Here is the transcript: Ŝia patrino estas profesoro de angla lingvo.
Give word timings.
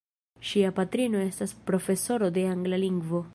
Ŝia 0.51 0.71
patrino 0.79 1.21
estas 1.25 1.53
profesoro 1.69 2.31
de 2.39 2.47
angla 2.55 2.81
lingvo. 2.87 3.23